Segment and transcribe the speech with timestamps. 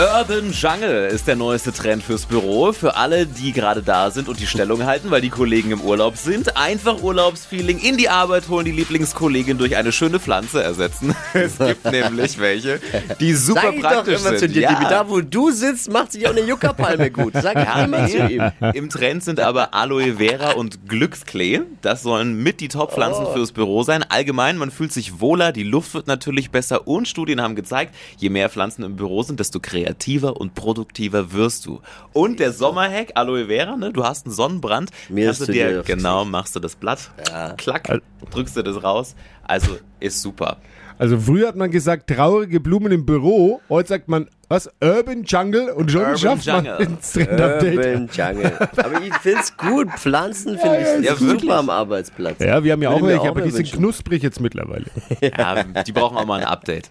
[0.00, 2.72] Urban Jungle ist der neueste Trend fürs Büro.
[2.72, 6.16] Für alle, die gerade da sind und die Stellung halten, weil die Kollegen im Urlaub
[6.16, 6.56] sind.
[6.56, 11.14] Einfach Urlaubsfeeling in die Arbeit holen, die Lieblingskollegin durch eine schöne Pflanze ersetzen.
[11.34, 12.80] Es gibt nämlich welche,
[13.20, 14.38] die super Sag ich praktisch doch immer sind.
[14.38, 14.70] zu dir, Ja.
[14.74, 17.34] Dibi, da wo du sitzt, macht sich auch eine Juckerpalme gut.
[17.34, 18.50] Sag Ja, immer zu ihm.
[18.72, 21.60] Im Trend sind aber Aloe Vera und Glücksklee.
[21.82, 23.32] Das sollen mit die Top-Pflanzen Oh.
[23.34, 24.02] fürs Büro sein.
[24.08, 28.30] Allgemein, man fühlt sich wohler, die Luft wird natürlich besser und Studien haben gezeigt, je
[28.30, 29.89] mehr Pflanzen im Büro sind, desto kreativer
[30.34, 31.80] und produktiver wirst du.
[32.12, 33.92] Und der Sommerhack, Aloe Vera, ne?
[33.92, 37.52] du hast einen Sonnenbrand, Mir kannst ist du dir genau, machst du das Blatt, Ja.
[37.54, 38.00] klack,
[38.30, 39.14] drückst du das raus.
[39.44, 40.58] Also ist super.
[40.98, 43.62] Also früher hat man gesagt, traurige Blumen im Büro.
[43.70, 44.68] Heute sagt man, was?
[44.82, 45.70] Urban Jungle?
[45.72, 46.80] Und schon Urban schafft man Jungle.
[46.86, 47.76] ins Trend-Update.
[47.78, 48.58] Urban Jungle.
[48.76, 49.88] Aber ich find's gut.
[49.96, 51.50] Pflanzen finde ich Ja, super wirklich.
[51.52, 52.36] am Arbeitsplatz.
[52.40, 53.78] Ja, wir haben ja auch Würde welche, auch aber die sind wünschen.
[53.78, 54.84] knusprig jetzt mittlerweile.
[55.22, 56.90] Ja, die brauchen auch mal ein Update.